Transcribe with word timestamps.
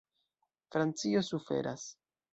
Francio 0.71 1.21
suferas. 1.21 1.83